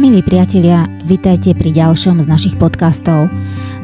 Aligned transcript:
Milí 0.00 0.24
priatelia, 0.24 0.88
vitajte 1.04 1.52
pri 1.52 1.76
ďalšom 1.76 2.24
z 2.24 2.26
našich 2.26 2.56
podcastov. 2.56 3.28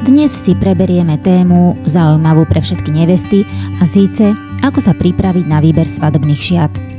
Dnes 0.01 0.33
si 0.33 0.57
preberieme 0.57 1.15
tému 1.21 1.77
zaujímavú 1.85 2.49
pre 2.49 2.59
všetky 2.59 2.89
nevesty 2.89 3.45
a 3.79 3.87
síce 3.87 4.33
ako 4.65 4.81
sa 4.81 4.97
pripraviť 4.97 5.45
na 5.45 5.61
výber 5.61 5.85
svadobných 5.85 6.41
šiat. 6.41 6.96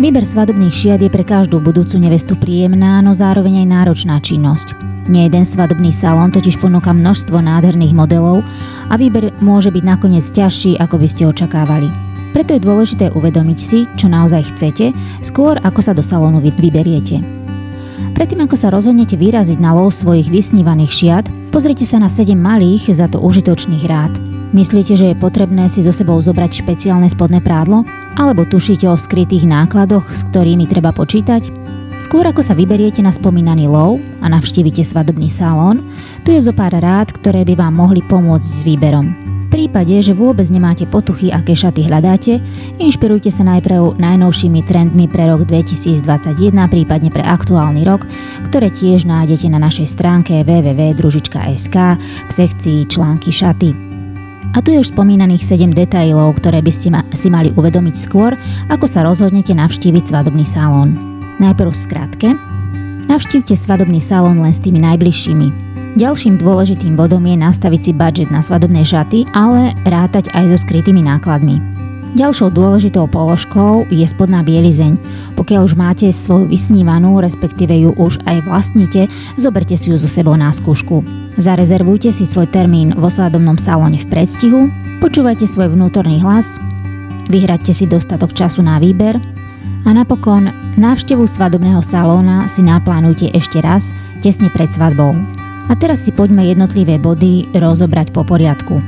Výber 0.00 0.24
svadobných 0.24 0.72
šiat 0.72 1.00
je 1.04 1.12
pre 1.12 1.20
každú 1.20 1.60
budúcu 1.60 2.00
nevestu 2.00 2.32
príjemná, 2.32 3.04
no 3.04 3.12
zároveň 3.12 3.60
aj 3.60 3.68
náročná 3.68 4.16
činnosť. 4.16 4.72
Nie 5.12 5.28
jeden 5.28 5.44
svadobný 5.44 5.92
salón 5.92 6.32
totiž 6.32 6.56
ponúka 6.56 6.96
množstvo 6.96 7.36
nádherných 7.36 7.92
modelov 7.92 8.40
a 8.88 8.96
výber 8.96 9.28
môže 9.44 9.68
byť 9.68 9.84
nakoniec 9.84 10.24
ťažší, 10.24 10.80
ako 10.80 11.04
by 11.04 11.04
ste 11.04 11.28
očakávali. 11.28 11.92
Preto 12.32 12.56
je 12.56 12.64
dôležité 12.64 13.12
uvedomiť 13.12 13.58
si, 13.60 13.84
čo 14.00 14.08
naozaj 14.08 14.56
chcete, 14.56 14.96
skôr 15.20 15.60
ako 15.60 15.84
sa 15.84 15.92
do 15.92 16.00
salónu 16.00 16.40
vyberiete. 16.40 17.20
Predtým 18.16 18.40
ako 18.48 18.56
sa 18.56 18.72
rozhodnete 18.72 19.20
vyraziť 19.20 19.60
na 19.60 19.76
lov 19.76 19.92
svojich 19.92 20.32
vysnívaných 20.32 20.96
šiat, 20.96 21.24
pozrite 21.52 21.84
sa 21.84 22.00
na 22.00 22.08
7 22.08 22.32
malých, 22.40 22.88
za 22.96 23.04
to 23.04 23.20
užitočných 23.20 23.84
rád. 23.84 24.29
Myslíte, 24.50 24.98
že 24.98 25.14
je 25.14 25.16
potrebné 25.16 25.70
si 25.70 25.78
so 25.80 25.94
sebou 25.94 26.18
zobrať 26.18 26.66
špeciálne 26.66 27.06
spodné 27.06 27.38
prádlo? 27.38 27.86
Alebo 28.18 28.42
tušíte 28.42 28.90
o 28.90 28.98
skrytých 28.98 29.46
nákladoch, 29.46 30.10
s 30.10 30.26
ktorými 30.26 30.66
treba 30.66 30.90
počítať? 30.90 31.46
Skôr 32.02 32.26
ako 32.26 32.42
sa 32.42 32.56
vyberiete 32.58 33.04
na 33.04 33.14
spomínaný 33.14 33.70
lov 33.70 34.02
a 34.18 34.26
navštívite 34.26 34.82
svadobný 34.82 35.28
salón, 35.28 35.84
tu 36.26 36.34
je 36.34 36.40
zo 36.40 36.50
pár 36.50 36.74
rád, 36.74 37.12
ktoré 37.14 37.46
by 37.46 37.54
vám 37.60 37.76
mohli 37.76 38.02
pomôcť 38.02 38.50
s 38.50 38.60
výberom 38.66 39.30
prípade, 39.50 39.92
že 40.00 40.14
vôbec 40.14 40.46
nemáte 40.48 40.86
potuchy, 40.86 41.34
aké 41.34 41.58
šaty 41.58 41.84
hľadáte, 41.84 42.38
inšpirujte 42.78 43.34
sa 43.34 43.42
najprv 43.42 43.98
najnovšími 43.98 44.62
trendmi 44.62 45.10
pre 45.10 45.26
rok 45.26 45.44
2021, 45.44 46.54
prípadne 46.70 47.10
pre 47.10 47.26
aktuálny 47.26 47.82
rok, 47.82 48.06
ktoré 48.46 48.70
tiež 48.70 49.04
nájdete 49.04 49.50
na 49.50 49.58
našej 49.58 49.90
stránke 49.90 50.46
www.družička.sk 50.46 51.76
v 52.00 52.30
sekcii 52.30 52.86
články 52.86 53.34
šaty. 53.34 53.89
A 54.50 54.58
tu 54.58 54.74
je 54.74 54.82
už 54.82 54.90
spomínaných 54.90 55.46
7 55.46 55.70
detailov, 55.70 56.40
ktoré 56.42 56.58
by 56.64 56.72
ste 56.74 56.90
ma, 56.90 57.06
si 57.14 57.30
mali 57.30 57.54
uvedomiť 57.54 57.94
skôr, 57.94 58.34
ako 58.66 58.86
sa 58.88 59.06
rozhodnete 59.06 59.54
navštíviť 59.54 60.10
svadobný 60.10 60.42
salón. 60.42 60.98
Najprv 61.38 61.70
skratke. 61.72 62.34
Navštívte 63.06 63.54
svadobný 63.54 64.02
salón 64.02 64.42
len 64.42 64.52
s 64.52 64.62
tými 64.62 64.82
najbližšími. 64.82 65.70
Ďalším 65.98 66.38
dôležitým 66.38 66.94
bodom 66.94 67.26
je 67.26 67.34
nastaviť 67.34 67.80
si 67.82 67.92
budget 67.94 68.30
na 68.30 68.38
svadobné 68.38 68.86
šaty, 68.86 69.26
ale 69.34 69.74
rátať 69.82 70.30
aj 70.30 70.54
so 70.54 70.58
skrytými 70.62 71.02
nákladmi. 71.02 71.58
Ďalšou 72.14 72.50
dôležitou 72.54 73.06
položkou 73.06 73.86
je 73.90 74.02
spodná 74.02 74.42
bielizeň. 74.42 74.98
Pokiaľ 75.40 75.62
už 75.64 75.72
máte 75.72 76.04
svoju 76.12 76.52
vysnívanú, 76.52 77.16
respektíve 77.16 77.72
ju 77.72 77.96
už 77.96 78.20
aj 78.28 78.44
vlastníte, 78.44 79.08
zoberte 79.40 79.72
si 79.72 79.88
ju 79.88 79.96
so 79.96 80.04
sebou 80.04 80.36
na 80.36 80.52
skúšku. 80.52 81.00
Zarezervujte 81.40 82.12
si 82.12 82.28
svoj 82.28 82.44
termín 82.52 82.92
vo 82.92 83.08
svadobnom 83.08 83.56
salóne 83.56 83.96
v 83.96 84.04
predstihu, 84.12 84.68
počúvajte 85.00 85.48
svoj 85.48 85.72
vnútorný 85.72 86.20
hlas, 86.20 86.60
vyhradte 87.32 87.72
si 87.72 87.88
dostatok 87.88 88.36
času 88.36 88.60
na 88.60 88.76
výber 88.76 89.16
a 89.88 89.90
napokon 89.96 90.52
návštevu 90.76 91.24
svadobného 91.24 91.80
salóna 91.80 92.44
si 92.44 92.60
naplánujte 92.60 93.32
ešte 93.32 93.64
raz, 93.64 93.96
tesne 94.20 94.52
pred 94.52 94.68
svadbou. 94.68 95.16
A 95.66 95.72
teraz 95.72 96.04
si 96.04 96.12
poďme 96.12 96.44
jednotlivé 96.52 97.00
body 97.00 97.48
rozobrať 97.56 98.12
po 98.12 98.28
poriadku. 98.28 98.84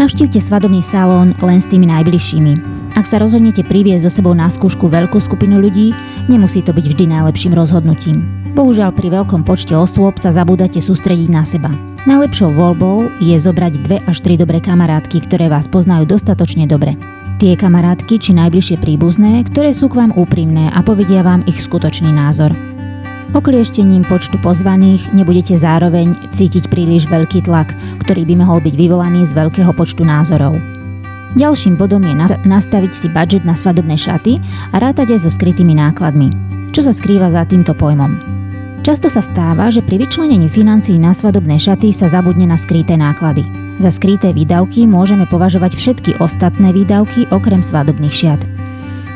Navštívte 0.00 0.40
svadobný 0.40 0.80
salón 0.80 1.36
len 1.44 1.60
s 1.60 1.68
tými 1.68 1.84
najbližšími. 1.92 2.73
Ak 2.94 3.10
sa 3.10 3.18
rozhodnete 3.18 3.66
priviesť 3.66 4.06
so 4.06 4.10
sebou 4.10 4.38
na 4.38 4.46
skúšku 4.46 4.86
veľkú 4.86 5.18
skupinu 5.18 5.58
ľudí, 5.58 5.90
nemusí 6.30 6.62
to 6.62 6.70
byť 6.70 6.86
vždy 6.94 7.04
najlepším 7.10 7.50
rozhodnutím. 7.50 8.22
Bohužiaľ 8.54 8.94
pri 8.94 9.10
veľkom 9.10 9.42
počte 9.42 9.74
osôb 9.74 10.14
sa 10.14 10.30
zabúdate 10.30 10.78
sústrediť 10.78 11.26
na 11.26 11.42
seba. 11.42 11.74
Najlepšou 12.06 12.54
voľbou 12.54 13.10
je 13.18 13.34
zobrať 13.34 13.72
dve 13.82 13.98
až 14.06 14.22
tri 14.22 14.38
dobré 14.38 14.62
kamarátky, 14.62 15.26
ktoré 15.26 15.50
vás 15.50 15.66
poznajú 15.66 16.06
dostatočne 16.06 16.70
dobre. 16.70 16.94
Tie 17.42 17.58
kamarátky 17.58 18.14
či 18.22 18.30
najbližšie 18.30 18.78
príbuzné, 18.78 19.42
ktoré 19.50 19.74
sú 19.74 19.90
k 19.90 19.98
vám 19.98 20.14
úprimné 20.14 20.70
a 20.70 20.78
povedia 20.86 21.26
vám 21.26 21.42
ich 21.50 21.58
skutočný 21.58 22.14
názor. 22.14 22.54
Oklieštením 23.34 24.06
počtu 24.06 24.38
pozvaných 24.38 25.10
nebudete 25.10 25.58
zároveň 25.58 26.14
cítiť 26.30 26.70
príliš 26.70 27.10
veľký 27.10 27.42
tlak, 27.42 27.74
ktorý 28.06 28.22
by 28.22 28.34
mohol 28.38 28.62
byť 28.62 28.74
vyvolaný 28.78 29.26
z 29.26 29.34
veľkého 29.34 29.74
počtu 29.74 30.06
názorov. 30.06 30.73
Ďalším 31.34 31.74
bodom 31.74 32.06
je 32.06 32.14
nastaviť 32.46 32.92
si 32.94 33.10
budget 33.10 33.42
na 33.42 33.58
svadobné 33.58 33.98
šaty 33.98 34.38
a 34.70 34.78
rátať 34.78 35.18
aj 35.18 35.20
so 35.26 35.30
skrytými 35.34 35.74
nákladmi. 35.74 36.30
Čo 36.70 36.86
sa 36.86 36.94
skrýva 36.94 37.26
za 37.30 37.42
týmto 37.42 37.74
pojmom? 37.74 38.14
Často 38.86 39.10
sa 39.10 39.18
stáva, 39.18 39.66
že 39.66 39.82
pri 39.82 39.98
vyčlenení 39.98 40.46
financií 40.46 40.94
na 40.94 41.10
svadobné 41.10 41.58
šaty 41.58 41.90
sa 41.90 42.06
zabudne 42.06 42.46
na 42.46 42.54
skryté 42.54 42.94
náklady. 42.94 43.42
Za 43.82 43.90
skryté 43.90 44.30
výdavky 44.30 44.86
môžeme 44.86 45.26
považovať 45.26 45.74
všetky 45.74 46.10
ostatné 46.22 46.70
výdavky 46.70 47.26
okrem 47.34 47.66
svadobných 47.66 48.14
šiat. 48.14 48.42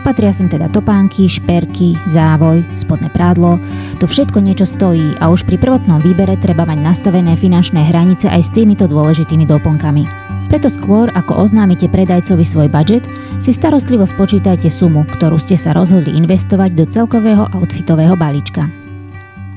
Patria 0.02 0.34
sem 0.34 0.50
teda 0.50 0.66
topánky, 0.74 1.30
šperky, 1.30 1.94
závoj, 2.10 2.66
spodné 2.74 3.14
prádlo. 3.14 3.62
To 4.02 4.10
všetko 4.10 4.42
niečo 4.42 4.66
stojí 4.66 5.14
a 5.22 5.30
už 5.30 5.46
pri 5.46 5.60
prvotnom 5.60 6.02
výbere 6.02 6.34
treba 6.40 6.66
mať 6.66 6.82
nastavené 6.82 7.38
finančné 7.38 7.86
hranice 7.86 8.26
aj 8.26 8.42
s 8.42 8.50
týmito 8.50 8.90
dôležitými 8.90 9.46
doplnkami. 9.46 10.27
Preto 10.48 10.72
skôr, 10.72 11.12
ako 11.12 11.44
oznámite 11.44 11.92
predajcovi 11.92 12.40
svoj 12.40 12.72
budget, 12.72 13.04
si 13.36 13.52
starostlivo 13.52 14.08
spočítajte 14.08 14.72
sumu, 14.72 15.04
ktorú 15.04 15.36
ste 15.36 15.60
sa 15.60 15.76
rozhodli 15.76 16.16
investovať 16.16 16.72
do 16.72 16.84
celkového 16.88 17.52
outfitového 17.52 18.16
balíčka. 18.16 18.64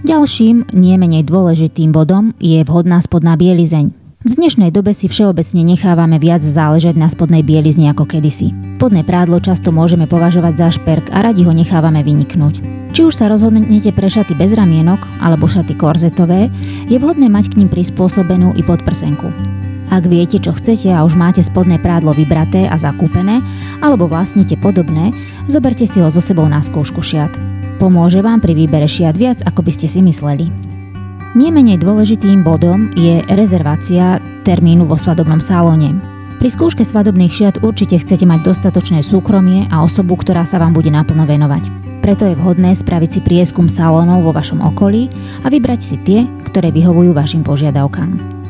Ďalším, 0.03 0.75
nie 0.75 1.00
menej 1.00 1.24
dôležitým 1.24 1.96
bodom 1.96 2.35
je 2.44 2.59
vhodná 2.68 3.00
spodná 3.00 3.40
bielizeň. 3.40 3.96
V 4.22 4.31
dnešnej 4.38 4.69
dobe 4.69 4.91
si 4.91 5.09
všeobecne 5.09 5.63
nechávame 5.66 6.19
viac 6.22 6.44
záležať 6.44 6.94
na 7.00 7.09
spodnej 7.09 7.41
bielizni 7.41 7.90
ako 7.90 8.06
kedysi. 8.06 8.53
Spodné 8.78 9.07
prádlo 9.07 9.40
často 9.40 9.72
môžeme 9.72 10.12
považovať 10.12 10.53
za 10.57 10.68
šperk 10.75 11.09
a 11.13 11.24
radi 11.24 11.47
ho 11.47 11.53
nechávame 11.53 12.03
vyniknúť. 12.03 12.59
Či 12.91 13.07
už 13.07 13.13
sa 13.16 13.31
rozhodnete 13.31 13.96
pre 13.96 14.12
šaty 14.12 14.35
bez 14.35 14.51
ramienok 14.51 15.00
alebo 15.24 15.47
šaty 15.47 15.78
korzetové, 15.80 16.51
je 16.91 16.97
vhodné 17.00 17.31
mať 17.31 17.56
k 17.56 17.63
ním 17.63 17.69
prispôsobenú 17.72 18.57
i 18.59 18.62
podprsenku. 18.66 19.61
Ak 19.91 20.07
viete, 20.07 20.40
čo 20.40 20.56
chcete 20.56 20.88
a 20.88 21.03
už 21.03 21.19
máte 21.19 21.44
spodné 21.44 21.75
prádlo 21.75 22.16
vybraté 22.16 22.63
a 22.63 22.79
zakúpené, 22.79 23.44
alebo 23.84 24.07
vlastnite 24.07 24.56
podobné, 24.56 25.12
zoberte 25.52 25.84
si 25.84 26.00
ho 26.00 26.07
so 26.07 26.24
sebou 26.24 26.47
na 26.47 26.63
skúšku 26.63 27.03
šiat. 27.03 27.35
Pomôže 27.75 28.24
vám 28.24 28.40
pri 28.40 28.56
výbere 28.56 28.88
šiat 28.88 29.19
viac, 29.19 29.44
ako 29.44 29.68
by 29.68 29.72
ste 29.75 29.91
si 29.91 30.00
mysleli. 30.00 30.47
Nemenej 31.35 31.84
dôležitým 31.84 32.40
bodom 32.40 32.88
je 32.96 33.19
rezervácia 33.35 34.24
termínu 34.47 34.88
vo 34.88 34.96
svadobnom 34.96 35.44
salóne. 35.44 35.91
Pri 36.40 36.47
skúške 36.47 36.88
svadobných 36.88 37.31
šiat 37.31 37.56
určite 37.59 38.00
chcete 38.00 38.24
mať 38.24 38.47
dostatočné 38.47 39.03
súkromie 39.03 39.68
a 39.68 39.84
osobu, 39.84 40.16
ktorá 40.16 40.47
sa 40.47 40.56
vám 40.56 40.72
bude 40.72 40.88
naplno 40.88 41.28
venovať. 41.28 41.68
Preto 42.00 42.25
je 42.25 42.40
vhodné 42.40 42.74
spraviť 42.74 43.09
si 43.12 43.19
prieskum 43.19 43.68
salónov 43.68 44.24
vo 44.24 44.31
vašom 44.31 44.63
okolí 44.63 45.12
a 45.44 45.51
vybrať 45.51 45.80
si 45.84 45.96
tie, 46.00 46.25
ktoré 46.47 46.72
vyhovujú 46.72 47.12
vašim 47.12 47.44
požiadavkám. 47.44 48.41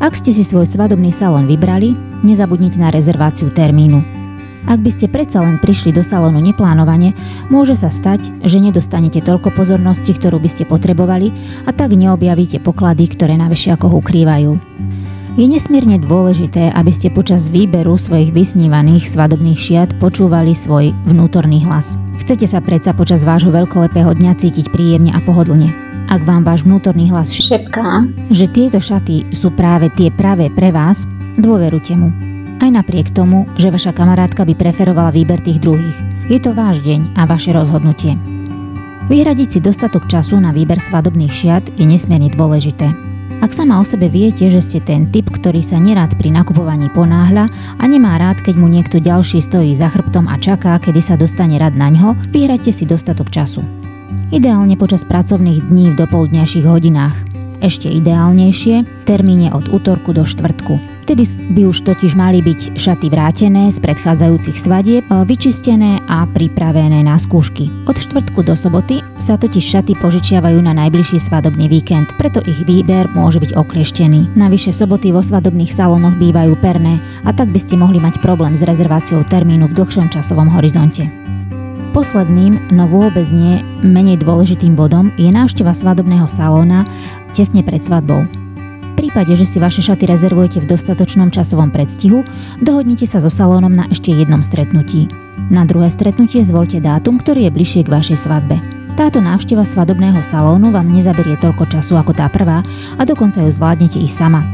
Ak 0.00 0.16
ste 0.16 0.32
si 0.32 0.40
svoj 0.40 0.64
svadobný 0.64 1.12
salón 1.12 1.44
vybrali, 1.44 1.92
nezabudnite 2.24 2.80
na 2.80 2.88
rezerváciu 2.88 3.52
termínu. 3.52 4.00
Ak 4.64 4.80
by 4.80 4.88
ste 4.88 5.12
predsa 5.12 5.44
len 5.44 5.60
prišli 5.60 5.92
do 5.92 6.00
salónu 6.00 6.40
neplánovane, 6.40 7.12
môže 7.52 7.76
sa 7.76 7.92
stať, 7.92 8.32
že 8.40 8.64
nedostanete 8.64 9.20
toľko 9.20 9.52
pozornosti, 9.52 10.16
ktorú 10.16 10.40
by 10.40 10.48
ste 10.48 10.64
potrebovali 10.64 11.28
a 11.68 11.76
tak 11.76 11.92
neobjavíte 11.92 12.64
poklady, 12.64 13.12
ktoré 13.12 13.36
na 13.36 13.52
vešiakoch 13.52 13.92
ukrývajú. 13.92 14.56
Je 15.36 15.44
nesmierne 15.44 16.00
dôležité, 16.00 16.72
aby 16.72 16.96
ste 16.96 17.12
počas 17.12 17.52
výberu 17.52 18.00
svojich 18.00 18.32
vysnívaných 18.32 19.04
svadobných 19.04 19.60
šiat 19.60 19.90
počúvali 20.00 20.56
svoj 20.56 20.96
vnútorný 21.04 21.60
hlas. 21.68 22.00
Chcete 22.24 22.48
sa 22.48 22.64
predsa 22.64 22.96
počas 22.96 23.20
vášho 23.28 23.52
veľkolepého 23.52 24.16
dňa 24.16 24.32
cítiť 24.32 24.72
príjemne 24.72 25.12
a 25.12 25.20
pohodlne. 25.20 25.89
Ak 26.10 26.26
vám 26.26 26.42
váš 26.42 26.66
vnútorný 26.66 27.06
hlas 27.14 27.30
šepká, 27.30 28.02
že 28.34 28.50
tieto 28.50 28.82
šaty 28.82 29.30
sú 29.30 29.54
práve 29.54 29.94
tie 29.94 30.10
pravé 30.10 30.50
pre 30.50 30.74
vás, 30.74 31.06
dôverujte 31.38 31.94
mu 31.94 32.10
aj 32.60 32.70
napriek 32.70 33.08
tomu, 33.10 33.48
že 33.56 33.72
vaša 33.72 33.96
kamarátka 33.96 34.44
by 34.44 34.52
preferovala 34.52 35.10
výber 35.10 35.40
tých 35.40 35.58
druhých. 35.58 35.96
Je 36.28 36.38
to 36.38 36.52
váš 36.52 36.84
deň 36.84 37.16
a 37.16 37.24
vaše 37.24 37.50
rozhodnutie. 37.56 38.14
Vyhradiť 39.10 39.48
si 39.48 39.58
dostatok 39.58 40.06
času 40.06 40.38
na 40.38 40.54
výber 40.54 40.78
svadobných 40.78 41.32
šiat 41.32 41.64
je 41.74 41.84
nesmierne 41.88 42.30
dôležité. 42.30 42.86
Ak 43.40 43.56
sama 43.56 43.80
o 43.80 43.84
sebe 43.88 44.12
viete, 44.12 44.52
že 44.52 44.60
ste 44.60 44.84
ten 44.84 45.08
typ, 45.08 45.32
ktorý 45.32 45.64
sa 45.64 45.80
nerád 45.80 46.12
pri 46.20 46.28
nakupovaní 46.28 46.92
ponáhľa 46.92 47.48
a 47.80 47.84
nemá 47.88 48.20
rád, 48.20 48.44
keď 48.44 48.54
mu 48.60 48.68
niekto 48.68 49.00
ďalší 49.00 49.40
stojí 49.40 49.72
za 49.72 49.88
chrbtom 49.88 50.28
a 50.28 50.36
čaká, 50.36 50.76
kedy 50.76 51.00
sa 51.00 51.16
dostane 51.16 51.56
rad 51.56 51.72
na 51.72 51.88
ňo, 51.88 52.12
vyhradte 52.28 52.68
si 52.68 52.84
dostatok 52.84 53.32
času. 53.32 53.79
Ideálne 54.30 54.74
počas 54.78 55.06
pracovných 55.06 55.68
dní 55.70 55.94
v 55.94 55.98
dopoludňajších 55.98 56.66
hodinách. 56.66 57.16
Ešte 57.60 57.92
ideálnejšie 57.92 59.04
termíne 59.04 59.52
od 59.52 59.68
útorku 59.68 60.16
do 60.16 60.24
štvrtku 60.24 61.00
Vtedy 61.10 61.26
by 61.58 61.66
už 61.66 61.82
totiž 61.90 62.14
mali 62.14 62.38
byť 62.38 62.78
šaty 62.78 63.10
vrátené 63.10 63.66
z 63.74 63.82
predchádzajúcich 63.82 64.54
svadieb, 64.54 65.02
e, 65.10 65.26
vyčistené 65.26 65.98
a 66.06 66.22
pripravené 66.22 67.02
na 67.02 67.18
skúšky. 67.18 67.66
Od 67.90 67.98
štvrtku 67.98 68.46
do 68.46 68.54
soboty 68.54 69.02
sa 69.18 69.34
totiž 69.34 69.58
šaty 69.58 69.98
požičiavajú 69.98 70.62
na 70.62 70.70
najbližší 70.70 71.18
svadobný 71.18 71.66
víkend, 71.66 72.14
preto 72.14 72.38
ich 72.46 72.62
výber 72.62 73.10
môže 73.10 73.42
byť 73.42 73.58
oklieštený. 73.58 74.38
Navyše 74.38 74.70
soboty 74.70 75.10
vo 75.10 75.18
svadobných 75.18 75.74
salónoch 75.74 76.14
bývajú 76.14 76.54
perné 76.62 77.02
a 77.26 77.34
tak 77.34 77.50
by 77.50 77.58
ste 77.58 77.74
mohli 77.74 77.98
mať 77.98 78.22
problém 78.22 78.54
s 78.54 78.62
rezerváciou 78.62 79.26
termínu 79.26 79.66
v 79.66 79.82
dlhšom 79.82 80.14
časovom 80.14 80.46
horizonte. 80.46 81.10
Posledným, 81.90 82.70
no 82.70 82.86
vôbec 82.86 83.26
nie 83.34 83.66
menej 83.82 84.22
dôležitým 84.22 84.78
bodom 84.78 85.10
je 85.18 85.26
návšteva 85.26 85.74
svadobného 85.74 86.30
salóna 86.30 86.86
tesne 87.34 87.66
pred 87.66 87.82
svadbou. 87.82 88.30
V 88.30 88.92
prípade, 88.94 89.34
že 89.34 89.42
si 89.42 89.58
vaše 89.58 89.82
šaty 89.82 90.06
rezervujete 90.06 90.62
v 90.62 90.70
dostatočnom 90.70 91.34
časovom 91.34 91.74
predstihu, 91.74 92.22
dohodnite 92.62 93.10
sa 93.10 93.18
so 93.18 93.26
salónom 93.26 93.74
na 93.74 93.90
ešte 93.90 94.14
jednom 94.14 94.38
stretnutí. 94.38 95.10
Na 95.50 95.66
druhé 95.66 95.90
stretnutie 95.90 96.46
zvolte 96.46 96.78
dátum, 96.78 97.18
ktorý 97.18 97.50
je 97.50 97.54
bližšie 97.58 97.82
k 97.82 97.92
vašej 97.92 98.18
svadbe. 98.22 98.62
Táto 98.94 99.18
návšteva 99.18 99.66
svadobného 99.66 100.22
salónu 100.22 100.70
vám 100.70 100.86
nezaberie 100.86 101.34
toľko 101.42 101.74
času 101.74 101.98
ako 101.98 102.14
tá 102.14 102.30
prvá 102.30 102.62
a 102.96 103.02
dokonca 103.02 103.42
ju 103.42 103.50
zvládnete 103.50 103.98
i 103.98 104.06
sama. 104.06 104.46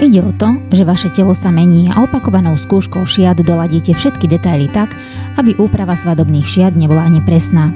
Ide 0.00 0.24
o 0.24 0.32
to, 0.32 0.56
že 0.72 0.88
vaše 0.88 1.12
telo 1.12 1.36
sa 1.36 1.52
mení 1.52 1.92
a 1.92 2.00
opakovanou 2.00 2.56
skúškou 2.56 3.04
šiat 3.04 3.44
doladíte 3.44 3.92
všetky 3.92 4.32
detaily 4.32 4.64
tak, 4.72 4.96
aby 5.36 5.54
úprava 5.60 5.94
svadobných 5.94 6.46
šiat 6.46 6.74
nebola 6.74 7.06
nepresná. 7.10 7.70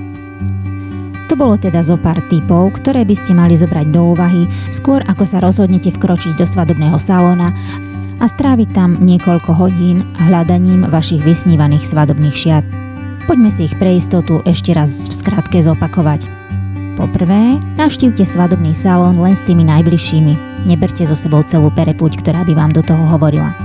To 1.29 1.35
bolo 1.41 1.57
teda 1.59 1.81
zo 1.81 1.97
pár 1.99 2.21
typov, 2.29 2.79
ktoré 2.79 3.03
by 3.03 3.17
ste 3.17 3.33
mali 3.35 3.57
zobrať 3.57 3.87
do 3.91 4.13
úvahy 4.13 4.45
skôr 4.71 5.03
ako 5.03 5.25
sa 5.25 5.41
rozhodnete 5.41 5.91
vkročiť 5.97 6.37
do 6.39 6.47
svadobného 6.47 7.01
salóna 7.01 7.51
a 8.23 8.25
stráviť 8.29 8.69
tam 8.71 9.01
niekoľko 9.03 9.51
hodín 9.57 10.05
hľadaním 10.31 10.87
vašich 10.87 11.25
vysnívaných 11.25 11.91
svadobných 11.91 12.37
šiat. 12.37 12.65
Poďme 13.25 13.49
si 13.49 13.67
ich 13.67 13.75
pre 13.81 13.97
istotu 13.97 14.45
ešte 14.45 14.77
raz 14.77 15.09
v 15.09 15.13
skratke 15.17 15.59
zopakovať. 15.59 16.29
Poprvé, 16.95 17.59
navštívte 17.81 18.23
svadobný 18.23 18.77
salón 18.77 19.19
len 19.19 19.35
s 19.35 19.43
tými 19.43 19.67
najbližšími. 19.67 20.65
Neberte 20.69 21.03
so 21.03 21.19
sebou 21.19 21.43
celú 21.43 21.73
perepuť, 21.73 22.23
ktorá 22.23 22.47
by 22.47 22.55
vám 22.55 22.71
do 22.71 22.85
toho 22.85 23.03
hovorila. 23.11 23.64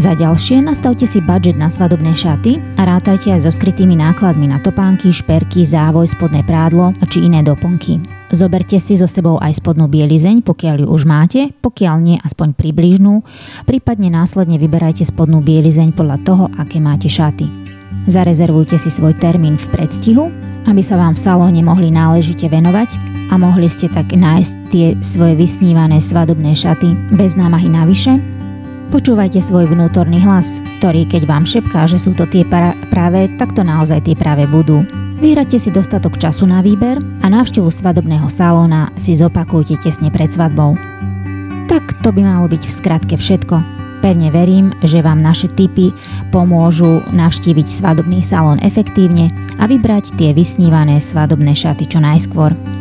Za 0.00 0.16
ďalšie 0.16 0.64
nastavte 0.64 1.04
si 1.04 1.20
budget 1.20 1.60
na 1.60 1.68
svadobné 1.68 2.16
šaty 2.16 2.56
a 2.80 2.88
rátajte 2.88 3.36
aj 3.36 3.44
so 3.44 3.52
skrytými 3.52 4.00
nákladmi 4.00 4.48
na 4.48 4.56
topánky, 4.56 5.12
šperky, 5.12 5.60
závoj, 5.60 6.08
spodné 6.08 6.40
prádlo 6.40 6.96
či 7.04 7.28
iné 7.28 7.44
doplnky. 7.44 8.00
Zoberte 8.32 8.80
si 8.80 8.96
so 8.96 9.04
sebou 9.04 9.36
aj 9.36 9.60
spodnú 9.60 9.92
bielizeň, 9.92 10.40
pokiaľ 10.40 10.74
ju 10.82 10.86
už 10.88 11.04
máte, 11.04 11.52
pokiaľ 11.60 11.96
nie 12.00 12.16
aspoň 12.16 12.56
približnú, 12.56 13.20
prípadne 13.68 14.08
následne 14.08 14.56
vyberajte 14.56 15.04
spodnú 15.04 15.44
bielizeň 15.44 15.92
podľa 15.92 16.16
toho, 16.24 16.44
aké 16.56 16.80
máte 16.80 17.12
šaty. 17.12 17.44
Zarezervujte 18.08 18.80
si 18.80 18.88
svoj 18.88 19.12
termín 19.20 19.60
v 19.60 19.68
predstihu 19.68 20.32
aby 20.68 20.82
sa 20.84 21.00
vám 21.00 21.16
v 21.16 21.22
salóne 21.24 21.62
mohli 21.64 21.88
náležite 21.88 22.50
venovať 22.50 22.92
a 23.32 23.38
mohli 23.40 23.70
ste 23.70 23.88
tak 23.88 24.12
nájsť 24.12 24.52
tie 24.68 24.86
svoje 25.00 25.38
vysnívané 25.38 26.02
svadobné 26.02 26.52
šaty 26.52 27.16
bez 27.16 27.38
námahy 27.38 27.70
navyše? 27.70 28.39
Počúvajte 28.90 29.38
svoj 29.38 29.70
vnútorný 29.70 30.18
hlas, 30.18 30.58
ktorý 30.82 31.06
keď 31.06 31.22
vám 31.22 31.46
šepká, 31.46 31.86
že 31.86 32.02
sú 32.02 32.10
to 32.10 32.26
tie 32.26 32.42
pra- 32.42 32.74
práve, 32.90 33.30
tak 33.38 33.54
to 33.54 33.62
naozaj 33.62 34.02
tie 34.02 34.18
práve 34.18 34.50
budú. 34.50 34.82
Vyhradte 35.22 35.62
si 35.62 35.70
dostatok 35.70 36.18
času 36.18 36.42
na 36.50 36.58
výber 36.58 36.98
a 37.22 37.26
návštevu 37.30 37.70
svadobného 37.70 38.26
salóna 38.26 38.90
si 38.98 39.14
zopakujte 39.14 39.78
tesne 39.78 40.10
pred 40.10 40.34
svadbou. 40.34 40.74
Tak 41.70 42.02
to 42.02 42.10
by 42.10 42.26
malo 42.26 42.50
byť 42.50 42.66
v 42.66 42.76
skratke 42.82 43.14
všetko. 43.14 43.62
Pevne 44.02 44.34
verím, 44.34 44.74
že 44.82 45.06
vám 45.06 45.22
naše 45.22 45.46
tipy 45.46 45.94
pomôžu 46.34 46.98
navštíviť 47.14 47.70
svadobný 47.70 48.26
salón 48.26 48.58
efektívne 48.58 49.30
a 49.62 49.70
vybrať 49.70 50.18
tie 50.18 50.34
vysnívané 50.34 50.98
svadobné 50.98 51.54
šaty 51.54 51.86
čo 51.86 52.02
najskôr. 52.02 52.79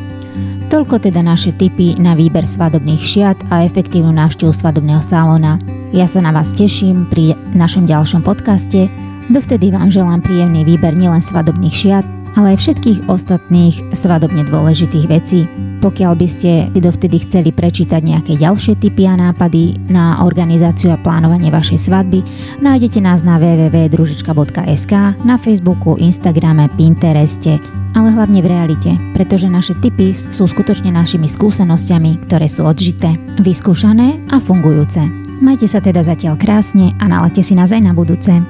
Toľko 0.69 1.01
teda 1.01 1.25
naše 1.25 1.49
tipy 1.49 1.97
na 1.97 2.13
výber 2.13 2.45
svadobných 2.45 3.01
šiat 3.01 3.37
a 3.49 3.65
efektívnu 3.65 4.13
návštevu 4.13 4.53
svadobného 4.53 5.01
salóna. 5.01 5.57
Ja 5.89 6.05
sa 6.05 6.21
na 6.21 6.29
vás 6.29 6.53
teším 6.53 7.09
pri 7.09 7.33
našom 7.57 7.89
ďalšom 7.89 8.21
podcaste. 8.21 8.85
Dovtedy 9.33 9.73
vám 9.73 9.89
želám 9.89 10.21
príjemný 10.21 10.61
výber 10.61 10.93
nielen 10.93 11.25
svadobných 11.25 11.73
šiat, 11.73 12.05
ale 12.37 12.53
aj 12.53 12.61
všetkých 12.61 13.09
ostatných 13.09 13.97
svadobne 13.97 14.45
dôležitých 14.45 15.09
vecí. 15.09 15.49
Pokiaľ 15.81 16.13
by 16.13 16.27
ste 16.29 16.69
dovtedy 16.77 17.17
chceli 17.25 17.49
prečítať 17.49 18.05
nejaké 18.05 18.37
ďalšie 18.37 18.77
tipy 18.77 19.09
a 19.09 19.17
nápady 19.17 19.89
na 19.89 20.21
organizáciu 20.21 20.93
a 20.93 21.01
plánovanie 21.01 21.49
vašej 21.49 21.81
svadby, 21.81 22.21
nájdete 22.61 23.01
nás 23.01 23.25
na 23.25 23.41
www.družička.sk, 23.41 24.93
na 25.25 25.35
Facebooku, 25.41 25.97
Instagrame, 25.97 26.69
Pintereste, 26.77 27.78
ale 27.97 28.13
hlavne 28.13 28.39
v 28.43 28.51
realite, 28.51 28.91
pretože 29.15 29.49
naše 29.49 29.73
tipy 29.79 30.13
sú 30.13 30.45
skutočne 30.45 30.93
našimi 30.93 31.25
skúsenosťami, 31.25 32.29
ktoré 32.29 32.45
sú 32.45 32.65
odžité, 32.65 33.17
vyskúšané 33.41 34.21
a 34.29 34.37
fungujúce. 34.37 35.01
Majte 35.39 35.71
sa 35.71 35.79
teda 35.79 36.03
zatiaľ 36.03 36.35
krásne 36.35 36.91
a 36.99 37.07
nalete 37.07 37.39
si 37.39 37.55
nás 37.55 37.71
aj 37.71 37.79
na 37.79 37.95
budúce. 37.95 38.43